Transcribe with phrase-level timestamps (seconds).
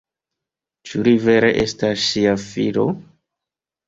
[0.91, 2.87] Ĉu li vere estas ŝia filo?